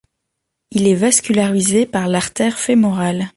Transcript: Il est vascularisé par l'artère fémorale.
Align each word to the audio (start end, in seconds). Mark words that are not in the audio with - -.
Il 0.71 0.87
est 0.87 0.95
vascularisé 0.95 1.85
par 1.85 2.07
l'artère 2.07 2.57
fémorale. 2.57 3.29